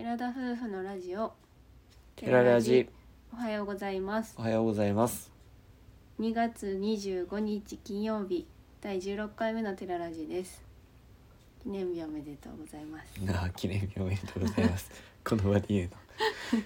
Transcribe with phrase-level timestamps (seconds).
[0.00, 1.30] 寺田夫婦のラジオ。
[2.16, 2.88] テララジ
[3.34, 5.30] おはようございますおはようございます
[6.18, 8.46] 2月25日金曜日
[8.80, 10.62] 第16回目のテララジです
[11.62, 14.90] 記念日おめでとうございますなあ記念日おめでとうございます
[15.22, 16.62] この場で言うの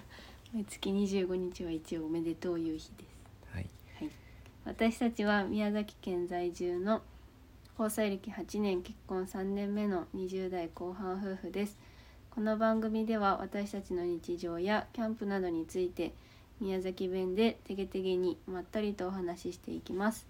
[0.54, 3.66] 毎月25日は一応おめでとういう日ですはい
[3.98, 4.10] はい、
[4.64, 7.02] 私たちは宮崎県在住の
[7.76, 11.76] 交際歴8年結婚3年目の20代後半夫婦です
[12.34, 16.12] この番組では私たちの日常やキャンプなどについて
[16.61, 20.26] 宮崎弁でてげてげにまったりとお話ししていきます。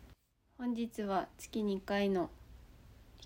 [0.58, 2.28] 本日は月2回の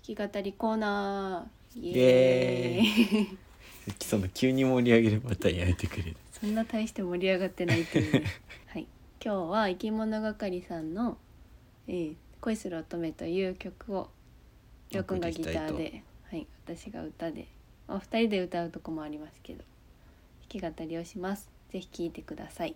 [0.07, 1.79] 弾き語りコーナー。
[1.81, 3.37] イエーイ。
[3.99, 6.15] その急に盛り上げるパターンやめてくれる。
[6.31, 8.23] そんな大して盛り上がってないというね。
[8.67, 8.87] はい。
[9.21, 11.17] 今日は生き物係さんの
[11.89, 14.09] 「えー恋する乙女」という曲を
[14.91, 17.45] りょうくんがギターで、はい、私が歌で
[17.89, 19.63] お二人で歌うとこもありますけど
[20.51, 21.49] 弾き語りをします。
[21.71, 22.75] ぜひ聴いてください。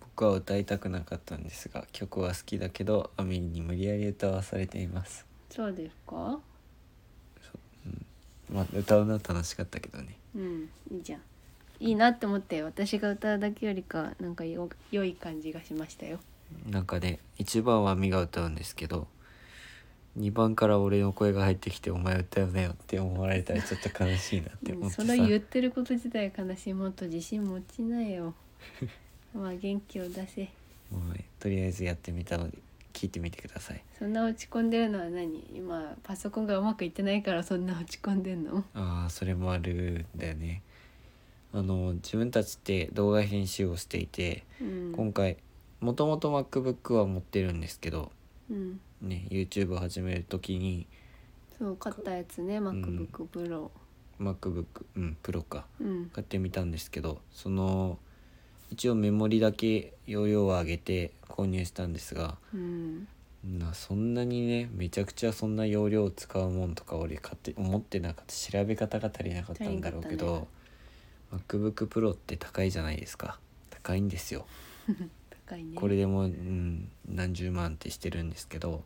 [0.00, 5.26] 僕は歌いたくなかったんですが曲は好きだけどアミリに無理やり歌わされています。
[5.50, 6.38] そうですか？
[8.52, 10.16] まあ歌うのは楽しかったけどね。
[10.34, 11.20] うんいいじゃん。
[11.78, 16.18] いいなって思って私が歌うだけよりかなんかよ良い感じがしましたよ。
[16.70, 19.08] なんかね1番はアミが歌うんですけど
[20.18, 25.02] 2番から俺の声が入ってきて「お前歌うなよ」って思われたらちょっと悲しいなって思ってさ。
[25.02, 28.34] それ言ってること自体悲しいもっと自信持ちなよ。
[29.34, 30.48] まあ元気を出せ。
[30.90, 32.58] もうとりあえずやってみたので
[32.92, 33.82] 聞いてみてください。
[33.98, 35.44] そんな落ち込んでるのは何？
[35.54, 38.64] 今パソコンがうまくいってないからそんな落ち込んでんの？
[38.74, 40.62] ああそれもあるんだよね。
[41.52, 44.92] あの自分たちって動画編集をしていて、うん。
[44.92, 45.36] 今回
[45.80, 48.10] もともと MacBook は持ってるんですけど
[48.50, 48.80] うん。
[49.02, 50.86] ね YouTube を始める時に
[51.58, 53.70] そう買ったやつね MacBook Pro
[54.20, 54.64] MacBook
[54.96, 55.66] うんプロか。
[55.80, 56.10] うん。
[56.10, 57.98] 買ってみたんですけどその
[58.70, 63.08] 一応メモリだけ容量を上げて購入したんですがうん。
[63.44, 68.34] なそんなにねめちゃくちゃそんな容量を使うもんとか俺買って思ってなかった。
[68.34, 70.48] 調べ方が足りなかったんだろうけど、
[71.32, 73.38] MacBook Pro って高いじゃないですか。
[73.86, 74.46] 高いんですよ
[75.46, 75.76] 高いね。
[75.76, 78.84] これでも、うん、何十万ってしてるんですけど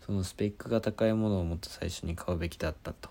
[0.00, 3.10] そのスペックが高いものをもっと最初に買うべきだったと。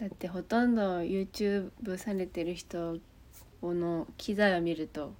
[0.00, 2.98] だってほとんど YouTube されてる人
[3.62, 5.14] の機材を見ると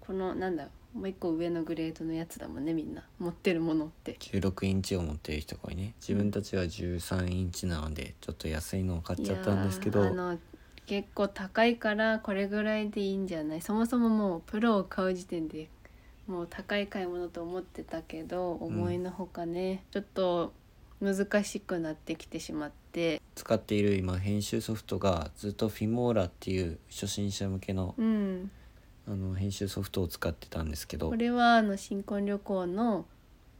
[0.00, 4.16] このなんだもう一個上のグレードのやつだもんねみんな持ってるものって。
[4.20, 5.94] 16インチを持ってる人が多いね。
[6.00, 10.10] 自分たちは13インチなのでちょっと安いのを買っちゃったんですけど。
[10.86, 13.60] 結構高いからこれぐらいでいいんじゃない？
[13.60, 15.68] そもそももうプロを買う時点で
[16.26, 20.52] もう高い買い物と思ってたけど思いのほかね、ちょっと
[21.00, 23.20] 難しくなってきてしまって。
[23.34, 28.50] 使っている今編集ソフトがずっとフィモーラっていう初心者向けのうん。
[29.08, 31.10] あの編集ソフトを使ってたんですけど。
[31.10, 33.06] これはあの新婚旅行の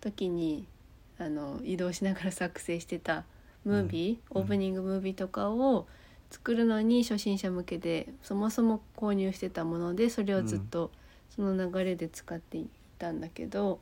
[0.01, 0.67] 時に
[1.19, 3.25] あの移動しながら作成してた
[3.65, 4.43] ムービー、うん。
[4.43, 5.87] オープニングムービーとかを
[6.31, 10.91] 作るのに初心者向けでそもそも購入してたものでそれをずっと
[11.31, 13.81] その流れで使っていたんだけど、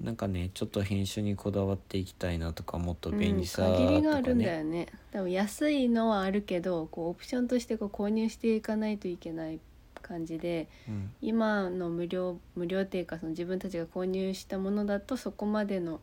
[0.00, 4.86] なんかねちょっと編集にこだわっていきたいなとかもっと便利さうん、とか限りがあるんだねよね。
[5.12, 9.60] 多分安いのはあるけどこうオプションとしてこう購入していかないといけない
[10.00, 11.12] 感じでうん。
[11.20, 16.00] 今の無料無料っていうかその自分たちが購入したものだとそこまでの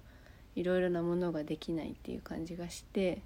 [0.55, 3.21] いろいろなものができないっていう感じがして。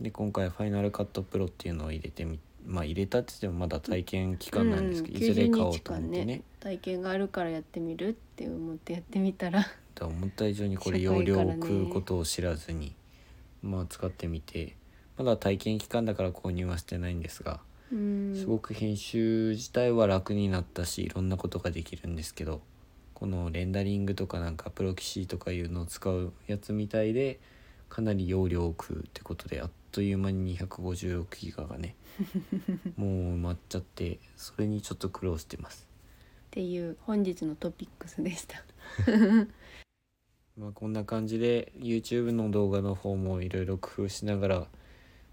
[0.00, 6.42] で今回ファイナルカットプロっていうのを入れてみまあ入れたって言ってもまだ体験期間なんですけど、うんいずれ買お90日うと思間ってね。
[6.60, 9.66] 体験があるからやってみるって思ってやってみたら。
[10.00, 12.94] 思った以上にこれ社容量を食うことを知らずに、
[13.62, 14.76] まあ使ってみて
[15.16, 17.60] まだ体験期間だから購入はしてないんですが
[17.92, 18.34] うん。
[18.34, 22.60] すごく編集自体は楽になったしいろんなことができるんですけど
[23.14, 27.38] このレンダリングとかなんかプロキシとかいうのを使うやつみたいで
[27.94, 31.94] かなり容量を食うってことであっという間に256ギガがね
[32.98, 35.86] もう埋まっちゃってそれにちょっと苦労してます。
[36.48, 38.64] っていう本日のトピックスでした。
[40.58, 44.68] まあ、こんな感じで YouTube の動画の方もいろいろ工夫しながら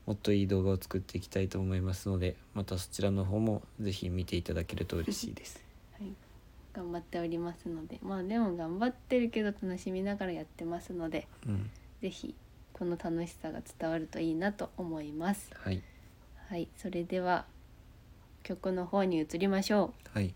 [0.06, 5.66] もっといい動画を作っていきたいと思いますのでまたそちらの方もぜひ見ていただけると嬉しいです。
[6.00, 6.14] はい、
[6.74, 12.36] 頑張っておりますのでまあでも頑張ってるけど楽しみながらやってますのでうん、ぜひ
[12.82, 15.52] この楽しさが伝わるといいなと思います。
[15.54, 15.84] はい、
[16.50, 17.46] はい、それでは
[18.42, 20.18] 曲の方に移りましょう。
[20.18, 20.34] はい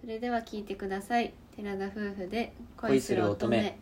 [0.00, 1.34] それでは聞いてください。
[1.54, 3.76] 寺田夫婦で恋する乙女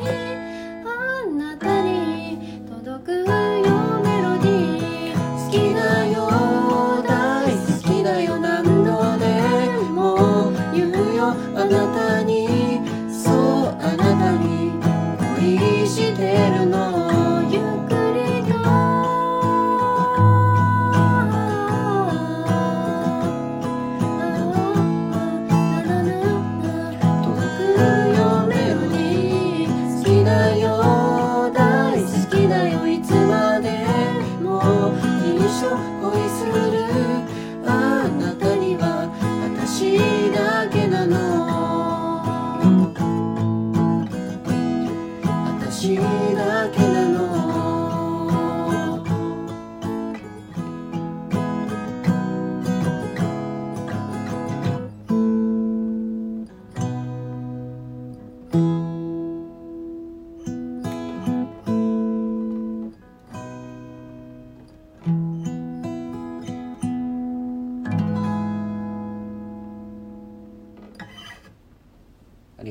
[0.00, 0.39] here.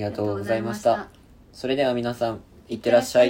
[0.09, 1.07] りがとうございました。
[1.53, 3.27] それでは皆さん、いってらっしゃい。